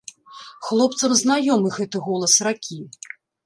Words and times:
Хлопцам 0.67 1.11
знаёмы 1.21 1.75
гэты 1.77 2.05
голас 2.09 2.33
ракі. 2.49 2.83